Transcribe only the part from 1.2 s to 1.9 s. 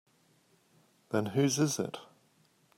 whose is